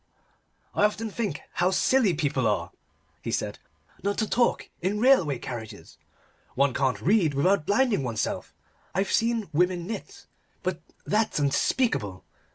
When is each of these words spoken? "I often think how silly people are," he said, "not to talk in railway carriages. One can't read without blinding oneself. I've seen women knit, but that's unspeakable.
"I 0.73 0.83
often 0.85 1.11
think 1.11 1.41
how 1.53 1.69
silly 1.69 2.15
people 2.15 2.47
are," 2.47 2.71
he 3.21 3.29
said, 3.31 3.59
"not 4.01 4.17
to 4.17 4.27
talk 4.27 4.67
in 4.81 4.99
railway 4.99 5.37
carriages. 5.37 5.99
One 6.55 6.73
can't 6.73 6.99
read 7.03 7.35
without 7.35 7.67
blinding 7.67 8.01
oneself. 8.01 8.51
I've 8.95 9.11
seen 9.11 9.47
women 9.53 9.85
knit, 9.85 10.25
but 10.63 10.81
that's 11.05 11.37
unspeakable. 11.37 12.25